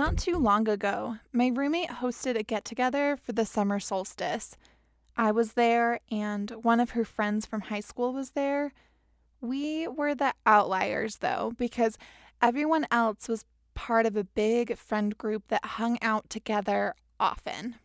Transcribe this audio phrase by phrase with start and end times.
[0.00, 4.56] Not too long ago, my roommate hosted a get together for the summer solstice.
[5.14, 8.72] I was there, and one of her friends from high school was there.
[9.42, 11.98] We were the outliers, though, because
[12.40, 13.44] everyone else was
[13.74, 17.76] part of a big friend group that hung out together often.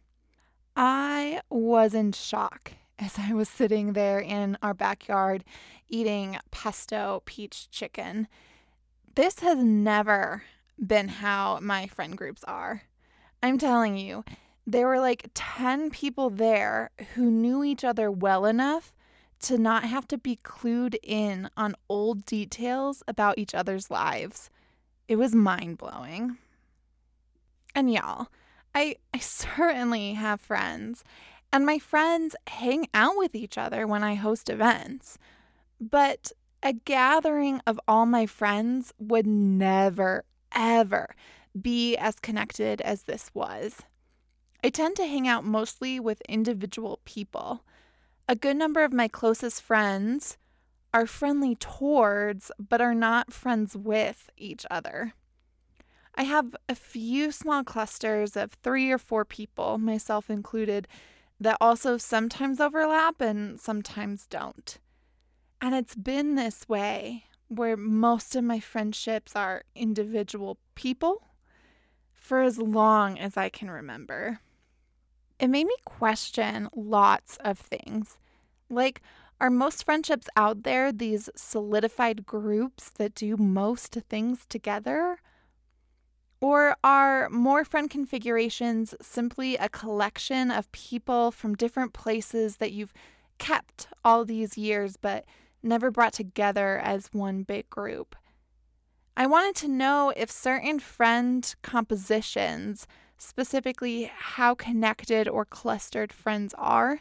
[0.74, 5.44] I was in shock as I was sitting there in our backyard
[5.90, 8.30] eating pesto peach chicken.
[9.16, 10.44] This has never
[10.80, 12.84] been how my friend groups are.
[13.42, 14.24] I'm telling you,
[14.66, 18.94] there were like 10 people there who knew each other well enough
[19.42, 24.50] to not have to be clued in on old details about each other's lives.
[25.08, 26.38] It was mind blowing.
[27.76, 28.28] And y'all,
[28.74, 31.04] I, I certainly have friends,
[31.52, 35.18] and my friends hang out with each other when I host events.
[35.80, 36.32] But
[36.64, 40.24] a gathering of all my friends would never,
[40.56, 41.16] ever
[41.60, 43.82] be as connected as this was.
[44.64, 47.64] I tend to hang out mostly with individual people.
[48.28, 50.38] A good number of my closest friends
[50.94, 55.14] are friendly towards, but are not friends with each other.
[56.16, 60.88] I have a few small clusters of three or four people, myself included,
[61.40, 64.78] that also sometimes overlap and sometimes don't.
[65.62, 71.24] And it's been this way where most of my friendships are individual people
[72.14, 74.40] for as long as I can remember.
[75.40, 78.18] It made me question lots of things.
[78.70, 79.02] Like,
[79.40, 85.20] are most friendships out there these solidified groups that do most things together?
[86.42, 92.94] Or are more friend configurations simply a collection of people from different places that you've
[93.38, 95.26] kept all these years but
[95.66, 98.16] never brought together as one big group.
[99.18, 102.86] I wanted to know if certain friend compositions,
[103.18, 107.00] specifically how connected or clustered friends are,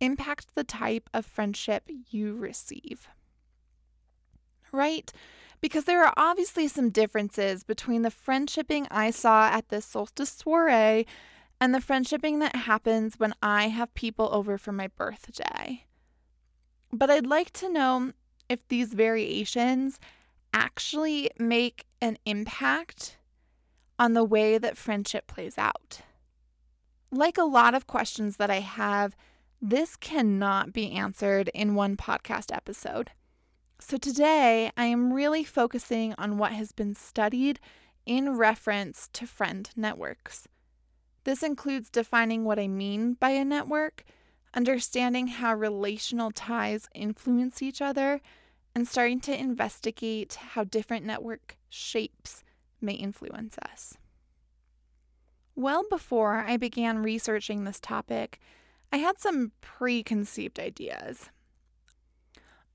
[0.00, 3.08] impact the type of friendship you receive.
[4.72, 5.12] Right?
[5.60, 11.06] Because there are obviously some differences between the friendshipping I saw at this solstice soiree
[11.60, 15.84] and the friendshipping that happens when I have people over for my birthday.
[16.92, 18.12] But I'd like to know
[18.48, 20.00] if these variations
[20.52, 23.16] actually make an impact
[23.98, 26.00] on the way that friendship plays out.
[27.12, 29.16] Like a lot of questions that I have,
[29.60, 33.10] this cannot be answered in one podcast episode.
[33.78, 37.60] So today, I am really focusing on what has been studied
[38.06, 40.48] in reference to friend networks.
[41.24, 44.04] This includes defining what I mean by a network
[44.54, 48.20] understanding how relational ties influence each other,
[48.74, 52.44] and starting to investigate how different network shapes
[52.80, 53.94] may influence us.
[55.54, 58.40] Well, before I began researching this topic,
[58.92, 61.30] I had some preconceived ideas.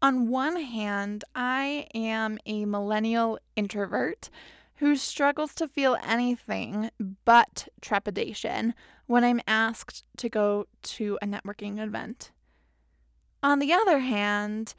[0.01, 4.29] On one hand, I am a millennial introvert
[4.77, 6.89] who struggles to feel anything
[7.23, 8.73] but trepidation
[9.05, 12.31] when I'm asked to go to a networking event.
[13.41, 14.73] On the other hand,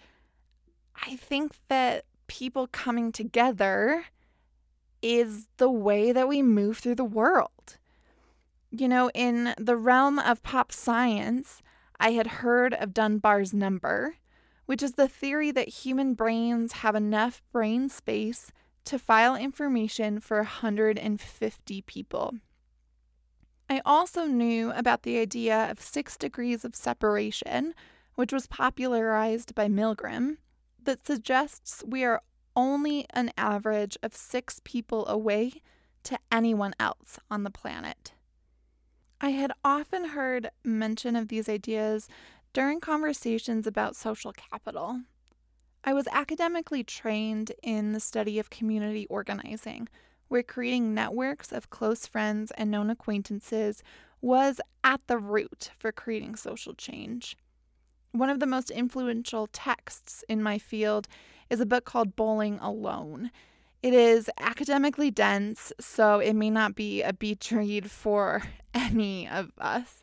[1.06, 4.06] I think that people coming together
[5.00, 7.78] is the way that we move through the world.
[8.70, 11.62] You know, in the realm of pop science,
[11.98, 14.16] I had heard of Dunbar's number,
[14.66, 18.50] which is the theory that human brains have enough brain space
[18.86, 22.34] to file information for 150 people.
[23.68, 27.74] I also knew about the idea of six degrees of separation,
[28.14, 30.38] which was popularized by Milgram,
[30.82, 32.22] that suggests we are
[32.54, 35.60] only an average of six people away
[36.04, 38.14] to anyone else on the planet.
[39.20, 42.08] I had often heard mention of these ideas
[42.52, 45.00] during conversations about social capital.
[45.88, 49.88] I was academically trained in the study of community organizing,
[50.26, 53.84] where creating networks of close friends and known acquaintances
[54.20, 57.36] was at the root for creating social change.
[58.10, 61.06] One of the most influential texts in my field
[61.50, 63.30] is a book called Bowling Alone.
[63.80, 68.42] It is academically dense, so it may not be a beach read for
[68.74, 70.02] any of us.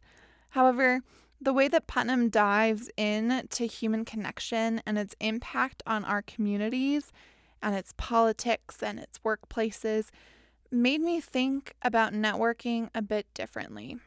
[0.50, 1.02] However,
[1.44, 7.12] the way that Putnam dives in to human connection and its impact on our communities
[7.62, 10.10] and its politics and its workplaces
[10.72, 13.98] made me think about networking a bit differently.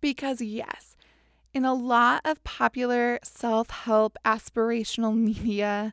[0.00, 0.96] Because, yes,
[1.52, 5.92] in a lot of popular self help aspirational media,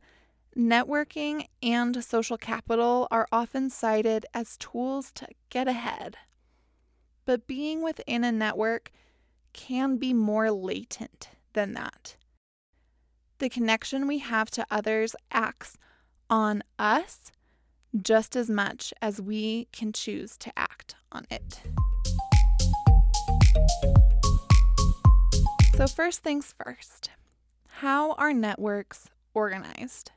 [0.57, 6.15] Networking and social capital are often cited as tools to get ahead.
[7.25, 8.89] But being within a network
[9.56, 12.18] can be more latent than that.
[13.40, 15.78] The connection we have to others acts
[16.30, 17.31] on us
[18.02, 21.62] just as much as we can choose to act on it.
[25.78, 27.10] So, first things first,
[27.68, 30.12] how are networks organized?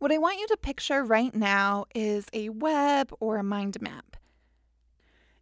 [0.00, 4.16] What I want you to picture right now is a web or a mind map.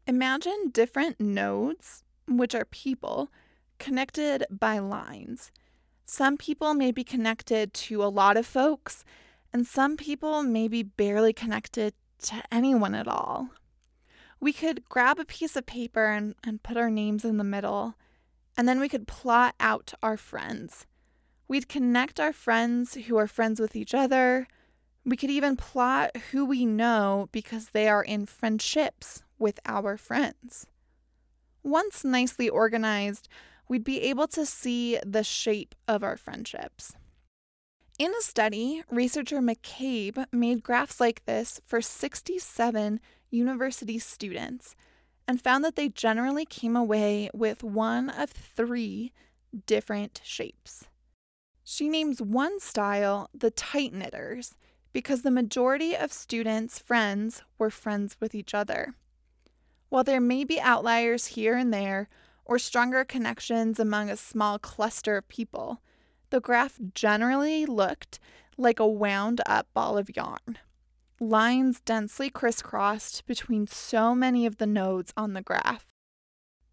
[0.06, 3.30] Imagine different nodes, which are people,
[3.78, 5.50] connected by lines.
[6.04, 9.04] Some people may be connected to a lot of folks,
[9.52, 13.50] and some people may be barely connected to anyone at all.
[14.38, 17.94] We could grab a piece of paper and, and put our names in the middle,
[18.56, 20.86] and then we could plot out our friends.
[21.48, 24.48] We'd connect our friends who are friends with each other.
[25.04, 30.66] We could even plot who we know because they are in friendships with our friends.
[31.66, 33.28] Once nicely organized,
[33.68, 36.94] we'd be able to see the shape of our friendships.
[37.98, 43.00] In a study, researcher McCabe made graphs like this for 67
[43.32, 44.76] university students
[45.26, 49.12] and found that they generally came away with one of three
[49.66, 50.84] different shapes.
[51.64, 54.54] She names one style the tight knitters
[54.92, 58.94] because the majority of students' friends were friends with each other.
[59.88, 62.08] While there may be outliers here and there,
[62.44, 65.80] or stronger connections among a small cluster of people,
[66.30, 68.18] the graph generally looked
[68.56, 70.58] like a wound up ball of yarn.
[71.20, 75.86] Lines densely crisscrossed between so many of the nodes on the graph.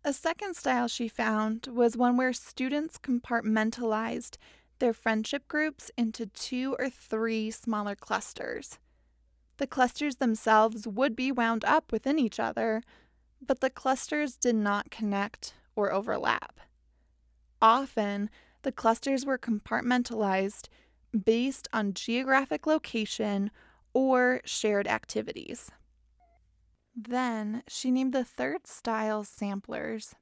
[0.04, 4.38] A second style she found was one where students compartmentalized
[4.80, 8.80] their friendship groups into two or three smaller clusters.
[9.58, 12.84] The clusters themselves would be wound up within each other,
[13.48, 16.60] but the clusters did not connect or overlap.
[17.62, 18.30] Often,
[18.64, 20.68] the clusters were compartmentalized
[21.26, 23.52] based on geographic location
[23.94, 25.72] or shared activities.
[26.96, 30.16] Then she named the third style samplers.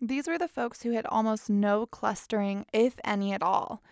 [0.00, 3.82] These were the folks who had almost no clustering, if any at all.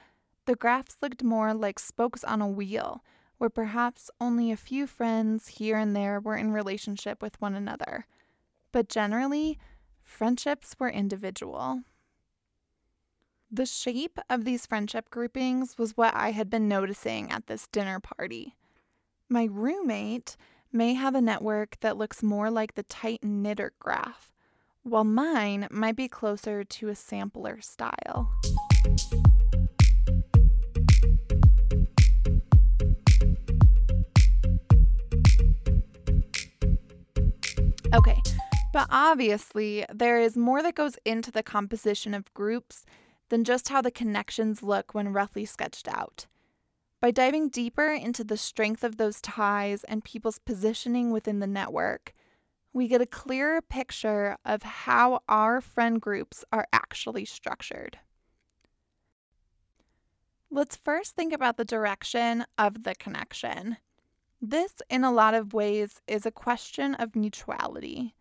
[0.46, 3.04] The graphs looked more like spokes on a wheel,
[3.38, 8.06] where perhaps only a few friends here and there were in relationship with one another.
[8.72, 9.58] But generally,
[10.02, 11.82] friendships were individual.
[13.50, 17.98] The shape of these friendship groupings was what I had been noticing at this dinner
[17.98, 18.54] party.
[19.28, 20.36] My roommate
[20.72, 24.32] may have a network that looks more like the tight knitter graph,
[24.84, 28.30] while mine might be closer to a sampler style.
[37.92, 38.22] Okay,
[38.72, 42.84] but obviously, there is more that goes into the composition of groups
[43.28, 46.26] than just how the connections look when roughly sketched out.
[47.00, 52.12] By diving deeper into the strength of those ties and people's positioning within the network,
[52.72, 57.98] we get a clearer picture of how our friend groups are actually structured.
[60.50, 63.78] Let's first think about the direction of the connection.
[64.42, 68.14] This, in a lot of ways, is a question of mutuality.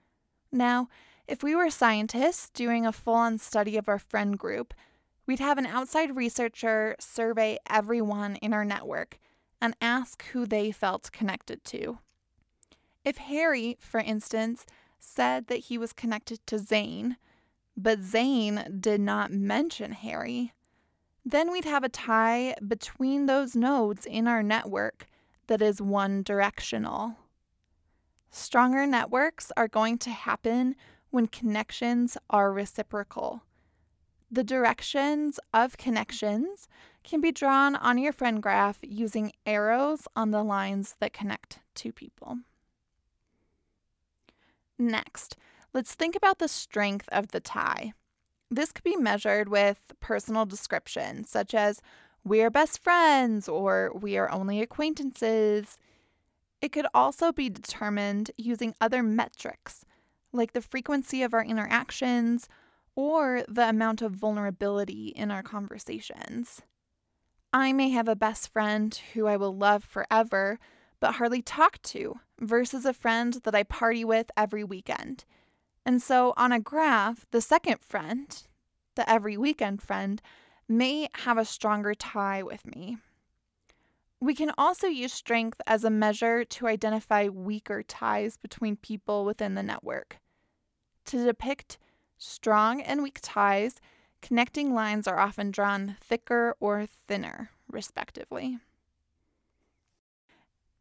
[0.52, 0.90] Now,
[1.28, 4.74] if we were scientists doing a full on study of our friend group,
[5.26, 9.20] we'd have an outside researcher survey everyone in our network
[9.62, 12.00] and ask who they felt connected to.
[13.06, 14.66] If Harry, for instance,
[14.98, 17.18] said that he was connected to Zane,
[17.78, 20.54] but Zane did not mention Harry,
[21.24, 25.08] then we'd have a tie between those nodes in our network
[25.48, 27.16] that is one directional.
[28.32, 30.76] Stronger networks are going to happen
[31.10, 33.42] when connections are reciprocal.
[34.32, 36.68] The directions of connections
[37.04, 41.92] can be drawn on your friend graph using arrows on the lines that connect two
[41.92, 42.38] people.
[44.78, 45.36] Next,
[45.74, 47.94] let's think about the strength of the tie.
[48.52, 51.82] This could be measured with personal descriptions such as
[52.24, 55.78] we are best friends or we are only acquaintances.
[56.62, 59.86] It could also be determined using other metrics,
[60.34, 62.48] like the frequency of our interactions
[62.96, 66.62] or the amount of vulnerability in our conversations.
[67.54, 70.60] I may have a best friend who I will love forever,
[71.00, 75.26] but hardly talk to, versus a friend that I party with every weekend.
[75.86, 78.44] And so on a graph, the second friend,
[78.96, 80.22] the every weekend friend,
[80.68, 82.98] may have a stronger tie with me.
[84.22, 89.56] We can also use strength as a measure to identify weaker ties between people within
[89.56, 90.18] the network.
[91.06, 91.78] To depict
[92.18, 93.80] strong and weak ties,
[94.22, 98.60] connecting lines are often drawn thicker or thinner, respectively.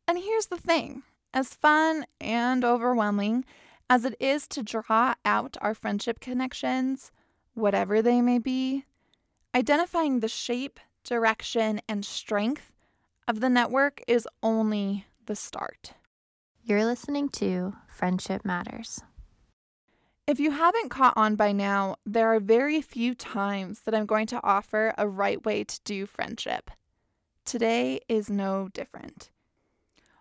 [0.09, 3.45] And here's the thing as fun and overwhelming
[3.89, 7.13] as it is to draw out our friendship connections,
[7.55, 8.85] whatever they may be,
[9.55, 12.73] identifying the shape, direction, and strength
[13.29, 15.93] of the network is only the start.
[16.65, 19.03] You're listening to Friendship Matters.
[20.27, 24.27] If you haven't caught on by now, there are very few times that I'm going
[24.29, 26.71] to offer a right way to do friendship.
[27.45, 29.31] Today is no different.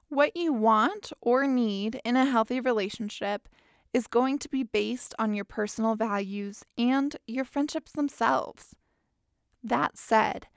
[0.10, 3.48] What you want or need in a healthy relationship
[3.94, 8.76] is going to be based on your personal values and your friendships themselves.
[9.64, 10.48] That said,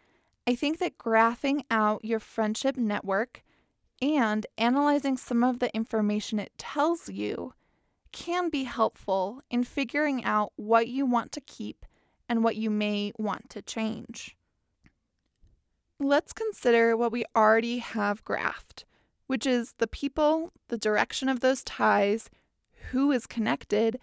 [0.51, 3.45] I think that graphing out your friendship network
[4.03, 7.55] and analyzing some of the information it tells you
[8.11, 11.87] can be helpful in figuring out what you want to keep
[12.29, 14.37] and what you may want to change.
[16.01, 18.83] Let's consider what we already have graphed,
[19.29, 22.29] which is the people, the direction of those ties,
[22.91, 24.01] who is connected,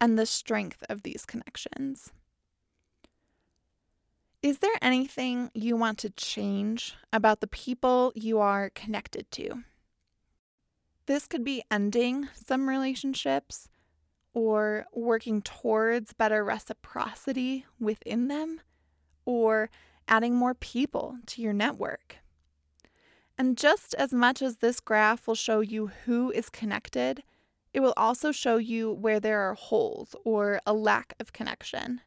[0.00, 2.10] and the strength of these connections.
[4.44, 9.62] Is there anything you want to change about the people you are connected to?
[11.06, 13.70] This could be ending some relationships
[14.34, 18.60] or working towards better reciprocity within them
[19.24, 19.70] or
[20.08, 22.16] adding more people to your network.
[23.38, 27.22] And just as much as this graph will show you who is connected,
[27.72, 32.02] it will also show you where there are holes or a lack of connection.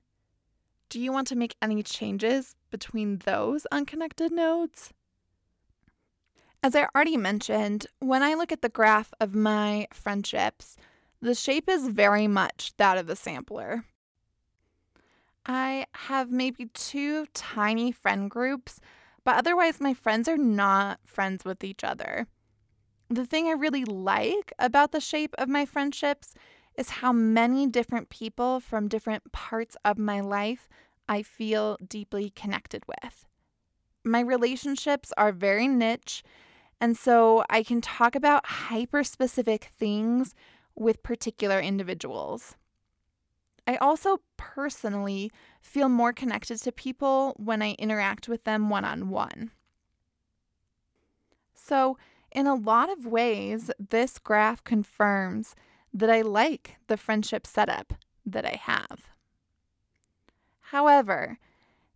[0.89, 4.94] Do you want to make any changes between those unconnected nodes?
[6.63, 10.77] As I already mentioned, when I look at the graph of my friendships,
[11.22, 13.86] the shape is very much that of a sampler.
[15.46, 18.79] I have maybe two tiny friend groups,
[19.24, 22.27] but otherwise, my friends are not friends with each other.
[23.10, 26.34] The thing I really like about the shape of my friendships
[26.77, 30.69] is how many different people from different parts of my life
[31.10, 33.25] I feel deeply connected with.
[34.03, 36.24] My relationships are very niche,
[36.79, 40.36] and so I can talk about hyper specific things
[40.75, 42.55] with particular individuals.
[43.65, 45.31] I also personally
[45.62, 49.51] feel more connected to people when I interact with them one on one.
[51.53, 51.98] So,
[52.31, 55.53] in a lot of ways, this graph confirms
[55.94, 57.94] that I like the friendship setup
[58.25, 59.08] that I have.
[60.62, 61.39] However,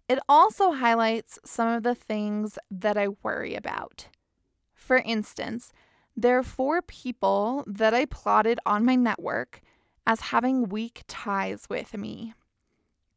[0.08, 4.08] it also highlights some of the things that I worry about.
[4.74, 5.72] For instance,
[6.18, 9.62] there are four people that I plotted on my network
[10.06, 12.34] as having weak ties with me.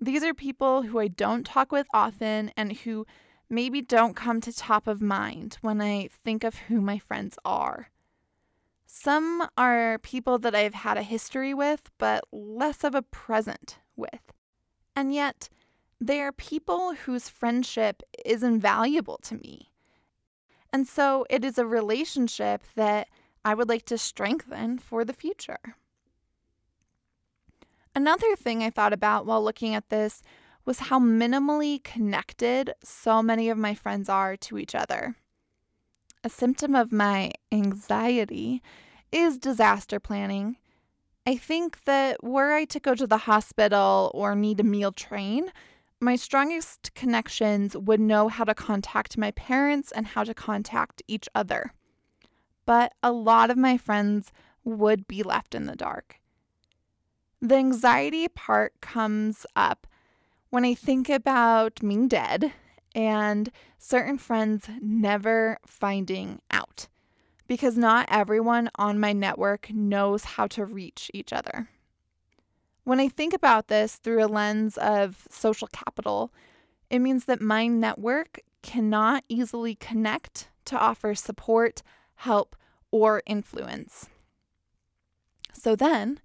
[0.00, 3.06] These are people who I don't talk with often and who
[3.48, 7.88] maybe don't come to top of mind when I think of who my friends are.
[8.86, 14.32] Some are people that I've had a history with, but less of a present with.
[14.94, 15.48] And yet,
[16.00, 19.70] they are people whose friendship is invaluable to me.
[20.72, 23.08] And so it is a relationship that
[23.44, 25.76] I would like to strengthen for the future.
[27.94, 30.22] Another thing I thought about while looking at this
[30.64, 35.14] was how minimally connected so many of my friends are to each other.
[36.24, 38.62] A symptom of my anxiety
[39.12, 40.56] is disaster planning.
[41.26, 45.52] I think that were I to go to the hospital or need a meal train,
[46.00, 51.28] my strongest connections would know how to contact my parents and how to contact each
[51.34, 51.74] other.
[52.64, 54.32] But a lot of my friends
[54.64, 56.20] would be left in the dark.
[57.42, 59.86] The anxiety part comes up
[60.48, 62.54] when I think about being dead
[62.94, 66.88] and certain friends never finding out
[67.46, 71.68] because not everyone on my network knows how to reach each other.
[72.84, 76.32] When I think about this through a lens of social capital,
[76.90, 81.82] it means that my network cannot easily connect to offer support,
[82.16, 82.56] help,
[82.90, 84.08] or influence.
[85.52, 86.20] So then,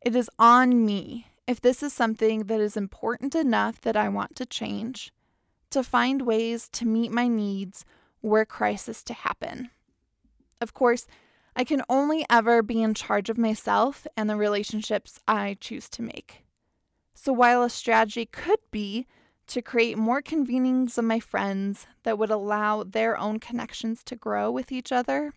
[0.00, 4.36] it is on me, if this is something that is important enough that I want
[4.36, 5.12] to change,
[5.70, 7.84] to find ways to meet my needs
[8.22, 9.70] were crisis to happen.
[10.60, 11.06] Of course,
[11.56, 16.02] I can only ever be in charge of myself and the relationships I choose to
[16.02, 16.44] make.
[17.14, 19.06] So while a strategy could be
[19.48, 24.50] to create more convenings of my friends that would allow their own connections to grow
[24.50, 25.32] with each other,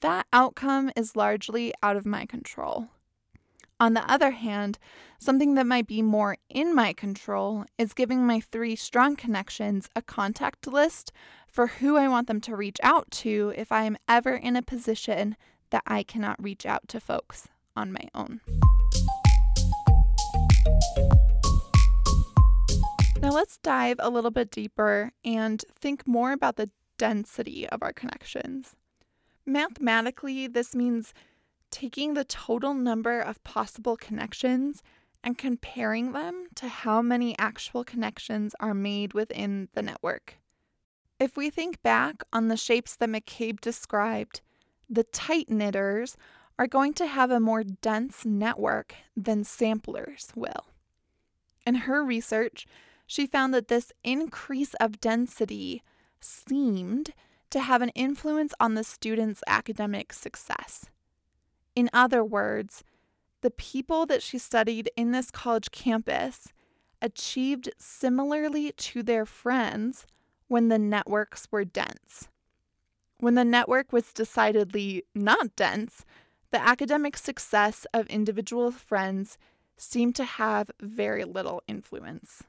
[0.00, 2.88] that outcome is largely out of my control.
[3.80, 4.76] On the other hand,
[5.20, 10.02] something that might be more in my control is giving my three strong connections a
[10.02, 11.12] contact list
[11.46, 14.62] for who I want them to reach out to if I am ever in a
[14.62, 15.36] position
[15.70, 18.40] that I cannot reach out to folks on my own.
[23.20, 27.92] Now, let's dive a little bit deeper and think more about the density of our
[27.92, 28.74] connections.
[29.46, 31.14] Mathematically, this means
[31.70, 34.82] taking the total number of possible connections
[35.22, 40.38] and comparing them to how many actual connections are made within the network.
[41.18, 44.40] If we think back on the shapes that McCabe described,
[44.88, 46.16] the tight knitters
[46.58, 50.66] are going to have a more dense network than samplers will.
[51.66, 52.66] In her research,
[53.06, 55.82] she found that this increase of density
[56.20, 57.12] seemed
[57.50, 60.86] to have an influence on the student's academic success.
[61.78, 62.82] In other words,
[63.40, 66.48] the people that she studied in this college campus
[67.00, 70.04] achieved similarly to their friends
[70.48, 72.26] when the networks were dense.
[73.20, 76.04] When the network was decidedly not dense,
[76.50, 79.38] the academic success of individual friends
[79.76, 82.42] seemed to have very little influence.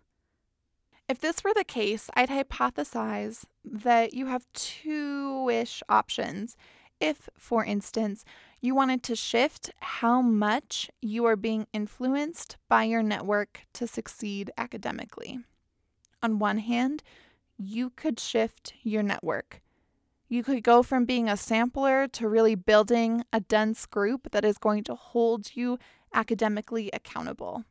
[1.08, 6.58] If this were the case, I'd hypothesize that you have two ish options.
[7.00, 8.26] If, for instance,
[8.62, 14.51] you wanted to shift how much you are being influenced by your network to succeed
[14.58, 15.39] academically.
[16.22, 17.01] On one hand,
[17.58, 19.62] you could shift your network.
[20.28, 24.58] You could go from being a sampler to really building a dense group that is
[24.58, 25.80] going to hold you
[26.13, 27.63] academically accountable.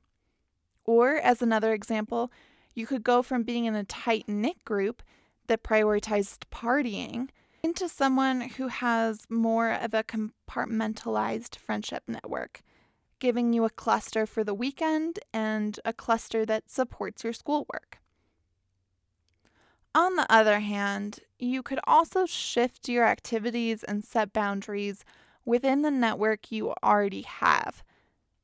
[0.85, 2.33] Or, as another example,
[2.75, 5.03] you could go from being in a tight knit group
[5.47, 7.29] that prioritized partying
[7.63, 12.63] into someone who has more of a compartmentalized friendship network,
[13.19, 17.99] giving you a cluster for the weekend and a cluster that supports your schoolwork.
[19.95, 25.05] On the other hand, you could also shift your activities and set boundaries
[25.45, 27.83] within the network you already have.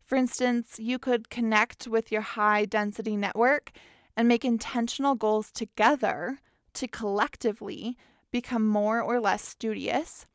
[0.05, 3.71] For instance, you could connect with your high density network
[4.17, 6.41] and make intentional goals together
[6.75, 7.97] to collectively
[8.35, 10.27] become more or less studious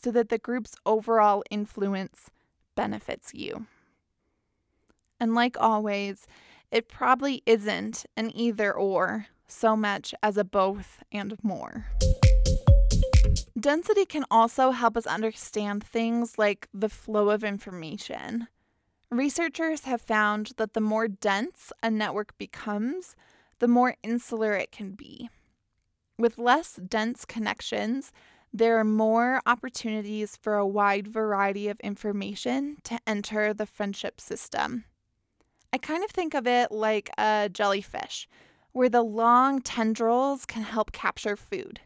[0.00, 2.30] so that the group's overall influence
[2.76, 3.66] benefits you.
[5.18, 6.28] And like always,
[6.70, 11.86] it probably isn't an either or so much as a both and more.
[13.58, 18.46] Density can also help us understand things like the flow of information.
[19.10, 23.16] Researchers have found that the more dense a network becomes,
[23.58, 25.28] the more insular it can be.
[26.18, 28.12] With less dense connections,
[28.52, 34.84] there are more opportunities for a wide variety of information to enter the friendship system.
[35.72, 38.26] I kind of think of it like a jellyfish,
[38.72, 41.80] where the long tendrils can help capture food.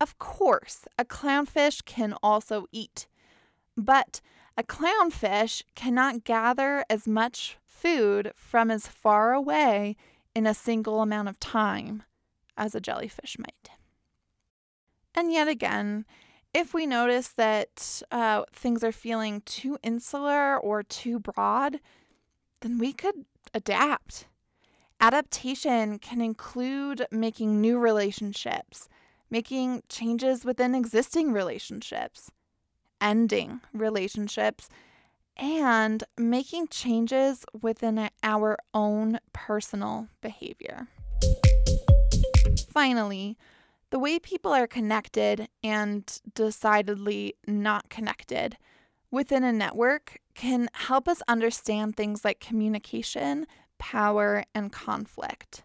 [0.00, 3.08] Of course, a clownfish can also eat,
[3.76, 4.20] but
[4.56, 9.96] a clownfish cannot gather as much food from as far away
[10.36, 12.04] in a single amount of time
[12.56, 13.70] as a jellyfish might.
[15.14, 16.04] And yet again,
[16.52, 21.80] if we notice that uh, things are feeling too insular or too broad,
[22.60, 24.26] then we could adapt.
[25.00, 28.88] Adaptation can include making new relationships,
[29.30, 32.30] making changes within existing relationships,
[33.00, 34.68] ending relationships,
[35.36, 40.88] and making changes within our own personal behavior.
[42.80, 43.36] Finally,
[43.90, 48.56] the way people are connected and decidedly not connected
[49.10, 53.46] within a network can help us understand things like communication,
[53.78, 55.62] power, and conflict.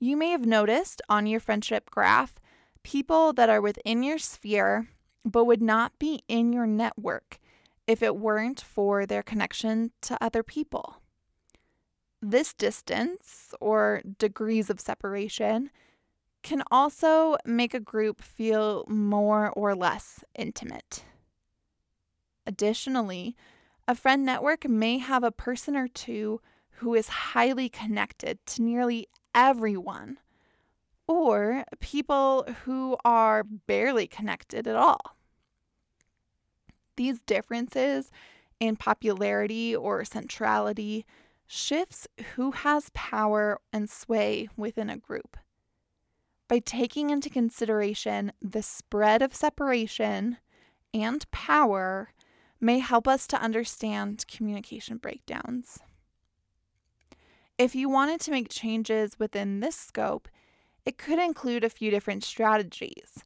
[0.00, 2.40] You may have noticed on your friendship graph
[2.82, 4.88] people that are within your sphere
[5.24, 7.38] but would not be in your network
[7.86, 10.96] if it weren't for their connection to other people.
[12.20, 15.70] This distance, or degrees of separation,
[16.42, 21.04] can also make a group feel more or less intimate.
[22.46, 23.36] Additionally,
[23.86, 26.40] a friend network may have a person or two
[26.78, 30.18] who is highly connected to nearly everyone,
[31.06, 35.16] or people who are barely connected at all.
[36.96, 38.10] These differences
[38.58, 41.04] in popularity or centrality
[41.46, 45.36] shifts who has power and sway within a group.
[46.50, 50.38] By taking into consideration the spread of separation
[50.92, 52.10] and power,
[52.60, 55.78] may help us to understand communication breakdowns.
[57.56, 60.28] If you wanted to make changes within this scope,
[60.84, 63.22] it could include a few different strategies.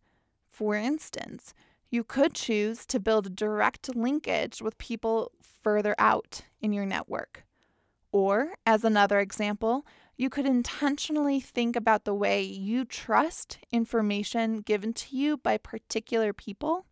[0.46, 1.54] For instance,
[1.88, 7.46] you could choose to build direct linkage with people further out in your network
[8.12, 14.92] or, as another example, you could intentionally think about the way you trust information given
[14.92, 16.86] to you by particular people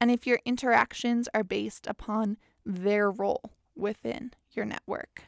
[0.00, 5.22] and if your interactions are based upon their role within your network.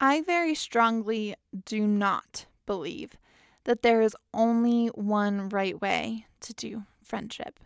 [0.00, 3.16] I very strongly do not believe
[3.64, 7.60] that there is only one right way to do friendship.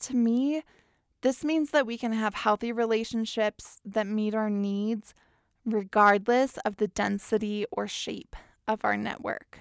[0.00, 0.62] To me,
[1.22, 5.14] this means that we can have healthy relationships that meet our needs
[5.64, 9.60] regardless of the density or shape of our network.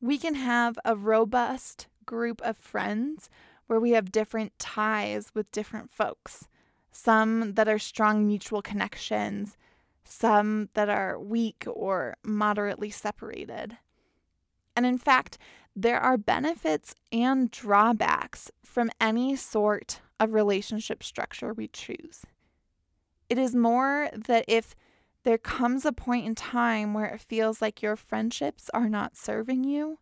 [0.00, 3.30] We can have a robust group of friends
[3.66, 6.48] where we have different ties with different folks,
[6.90, 9.56] some that are strong mutual connections,
[10.04, 13.78] some that are weak or moderately separated.
[14.74, 15.38] And in fact,
[15.74, 22.22] there are benefits and drawbacks from any sort of relationship structure we choose.
[23.32, 24.74] It is more that if
[25.22, 29.64] there comes a point in time where it feels like your friendships are not serving
[29.64, 30.00] you,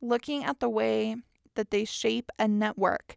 [0.00, 1.16] looking at the way
[1.56, 3.16] that they shape a network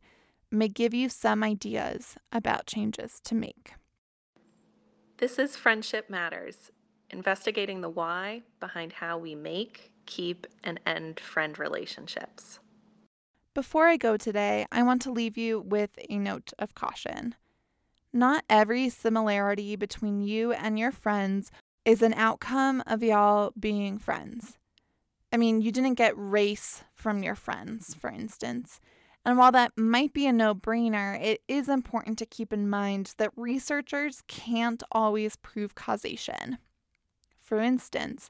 [0.50, 3.76] may give you some ideas about changes to make.
[5.18, 6.72] This is Friendship Matters,
[7.12, 12.60] investigating the why behind how we make, keep, and end friend relationships.
[13.54, 17.36] Before I go today, I want to leave you with a note of caution.
[18.14, 21.52] Not every similarity between you and your friends
[21.84, 24.58] is an outcome of y'all being friends.
[25.32, 28.80] I mean, you didn't get race from your friends, for instance.
[29.26, 33.16] And while that might be a no brainer, it is important to keep in mind
[33.18, 36.60] that researchers can't always prove causation.
[37.40, 38.30] For instance,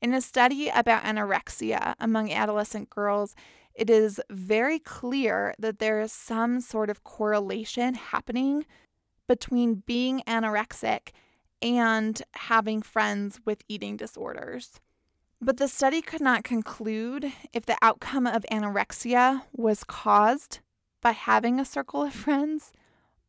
[0.00, 3.34] in a study about anorexia among adolescent girls,
[3.74, 8.64] it is very clear that there is some sort of correlation happening
[9.26, 11.10] between being anorexic
[11.62, 14.80] and having friends with eating disorders.
[15.40, 20.60] But the study could not conclude if the outcome of anorexia was caused
[21.00, 22.72] by having a circle of friends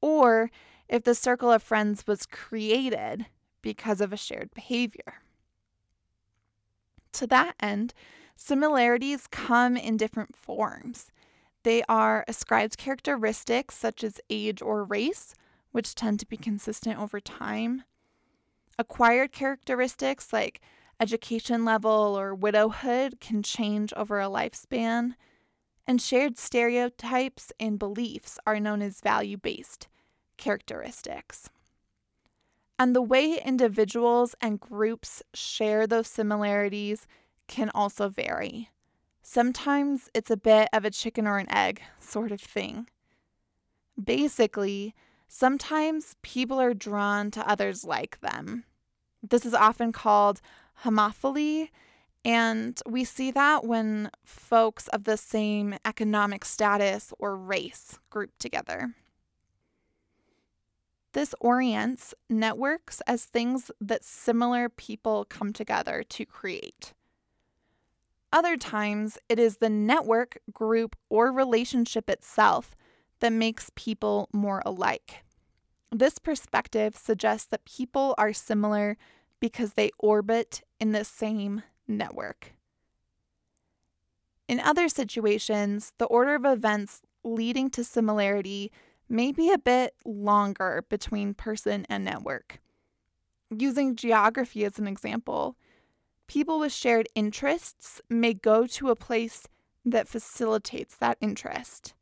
[0.02, 0.50] or
[0.88, 3.26] if the circle of friends was created
[3.62, 5.22] because of a shared behavior.
[7.14, 7.94] To that end,
[8.36, 11.12] Similarities come in different forms.
[11.64, 15.34] They are ascribed characteristics such as age or race,
[15.76, 17.84] which tend to be consistent over time.
[18.80, 20.62] Acquired characteristics like
[21.02, 25.16] education level or widowhood can change over a lifespan.
[25.86, 29.90] And shared stereotypes and beliefs are known as value based
[30.38, 31.50] characteristics.
[32.80, 37.06] And the way individuals and groups share those similarities
[37.50, 38.70] can also vary.
[39.22, 42.88] Sometimes it's a bit of a chicken or an egg sort of thing.
[44.02, 44.96] Basically,
[45.28, 48.64] sometimes people are drawn to others like them.
[49.22, 50.42] This is often called
[50.84, 51.70] homophily,
[52.24, 58.94] and we see that when folks of the same economic status or race group together.
[61.14, 66.94] This orients networks as things that similar people come together to create.
[68.34, 72.76] Other times, it is the network, group, or relationship itself
[73.20, 75.24] that makes people more alike.
[75.92, 78.98] This perspective suggests that people are similar
[79.40, 82.54] because they orbit in the same network.
[84.48, 88.72] In other situations, the order of events leading to similarity
[89.10, 92.60] may be a bit longer between person and network.
[93.50, 95.56] Using geography as an example,
[96.28, 99.48] people with shared interests may go to a place
[99.84, 101.95] that facilitates that interest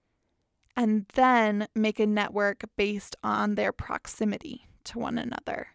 [0.76, 5.68] and then make a network based on their proximity to one another.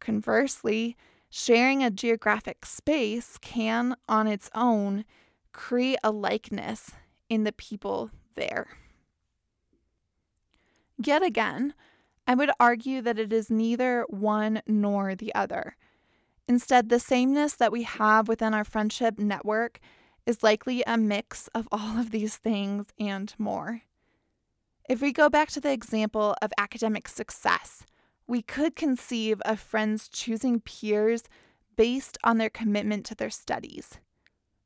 [0.00, 0.96] Conversely,
[1.30, 5.04] sharing a geographic space can, on its own,
[5.52, 6.90] create a likeness
[7.28, 8.68] in the people there.
[10.98, 11.74] Yet again,
[12.26, 15.76] I would argue that it is neither one nor the other.
[16.48, 19.80] Instead, the sameness that we have within our friendship network
[20.26, 23.82] is likely a mix of all of these things and more.
[24.88, 27.84] If we go back to the example of academic success,
[28.26, 31.24] we could conceive of friends choosing peers
[31.76, 33.98] based on their commitment to their studies.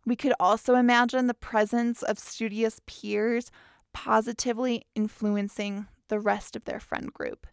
[0.07, 3.51] We could also imagine the presence of studious peers
[3.93, 7.47] positively influencing the rest of their friend group.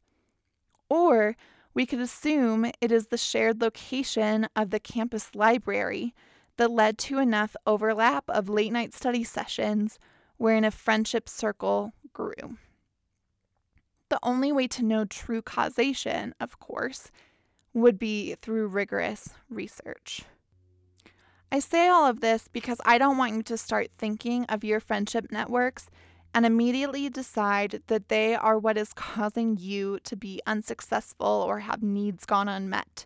[0.89, 1.35] Or
[1.73, 6.13] we could assume it is the shared location of the campus library
[6.57, 9.97] that led to enough overlap of late night study sessions
[10.37, 12.57] wherein a friendship circle grew.
[14.09, 17.11] The only way to know true causation, of course,
[17.73, 20.23] would be through rigorous research.
[21.51, 24.79] I say all of this because I don't want you to start thinking of your
[24.79, 25.89] friendship networks
[26.33, 31.81] and immediately decide that they are what is causing you to be unsuccessful or have
[31.81, 33.05] needs gone unmet.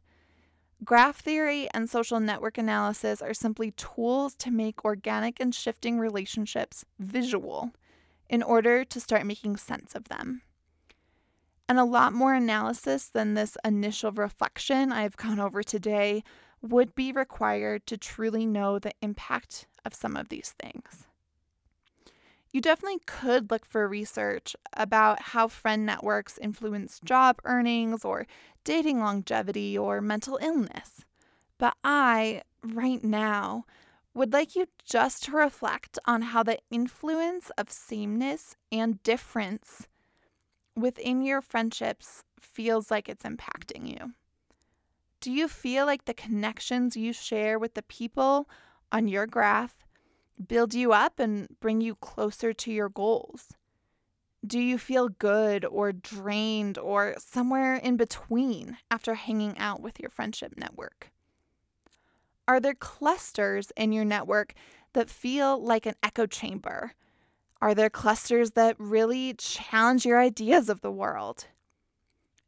[0.84, 6.84] Graph theory and social network analysis are simply tools to make organic and shifting relationships
[6.98, 7.72] visual
[8.30, 10.41] in order to start making sense of them.
[11.70, 16.24] And a lot more analysis than this initial reflection I've gone over today
[16.63, 21.06] would be required to truly know the impact of some of these things.
[22.52, 28.28] You definitely could look for research about how friend networks influence job earnings or
[28.64, 31.06] dating longevity or mental illness.
[31.58, 33.66] But I, right now,
[34.14, 39.88] would like you just to reflect on how the influence of sameness and difference
[40.76, 44.14] within your friendships feels like it's impacting you.
[45.22, 48.50] Do you feel like the connections you share with the people
[48.92, 49.86] on your graph
[50.47, 53.49] build you up and bring you closer to your goals?
[54.45, 60.10] Do you feel good or drained or somewhere in between after hanging out with your
[60.10, 61.12] friendship network?
[62.47, 64.54] Are there clusters in your network
[64.93, 66.93] that feel like an echo chamber?
[67.62, 71.45] Are there clusters that really challenge your ideas of the world?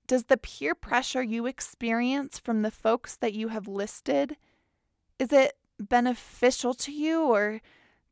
[0.08, 4.36] Does the peer pressure you experience from the folks that you have listed
[5.20, 7.62] is it beneficial to you or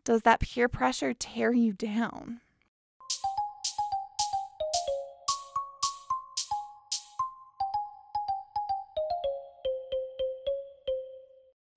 [0.03, 2.41] does that peer pressure tear you down?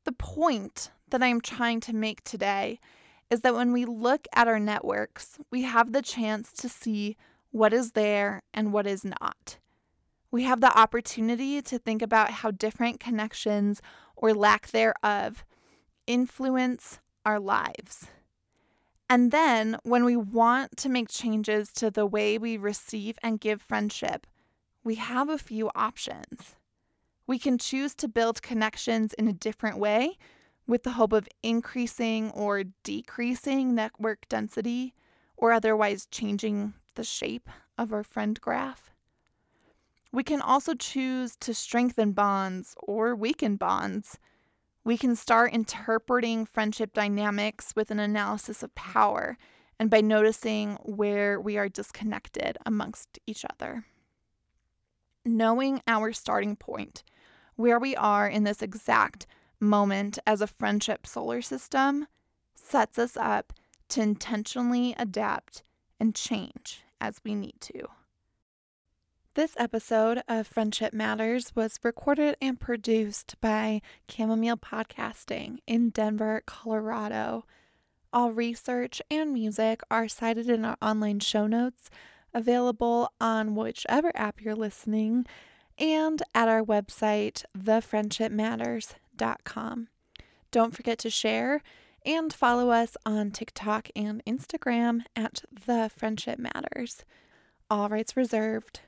[0.05, 2.79] The point that I'm trying to make today
[3.31, 7.17] is that when we look at our networks, we have the chance to see
[7.51, 9.59] what is there and what is not.
[10.31, 13.81] We have the opportunity to think about how different connections
[14.17, 15.45] or lack thereof
[16.07, 18.09] influence our lives.
[19.09, 23.61] And then, when we want to make changes to the way we receive and give
[23.61, 24.27] friendship,
[24.83, 26.57] we have a few options.
[27.27, 30.19] We can choose to build connections in a different way
[30.67, 34.95] with the hope of increasing or decreasing network density
[35.37, 38.91] or otherwise changing the shape of our friend graph.
[40.13, 44.19] We can also choose to strengthen bonds or weaken bonds
[44.85, 49.39] we can start interpreting friendship dynamics with an analysis of power
[49.81, 53.85] and by noticing where we are disconnected amongst each other.
[55.25, 57.03] Knowing our starting point,
[57.57, 59.27] where we are in this exact
[59.59, 62.07] moment as a friendship solar system,
[62.55, 63.55] sets us up
[63.89, 65.63] to intentionally adapt
[65.99, 67.89] and change as we need to.
[69.35, 77.45] This episode of Friendship Matters was recorded and produced by Chamomile Podcasting in Denver, Colorado.
[78.13, 81.91] All research and music are cited in our online show notes,
[82.33, 85.27] available on whichever app you're listening,
[85.79, 89.89] and at our website, thefriendshipmatters.com.
[90.53, 91.61] Don't forget to share
[92.07, 97.05] and follow us on TikTok and Instagram at The Friendship Matters.
[97.69, 98.83] All rights reserved.